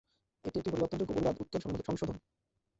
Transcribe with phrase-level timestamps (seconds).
[0.45, 2.17] এটি একটি পরিবর্তনযোগ্য অনুবাদ-উত্তর সংশোধন।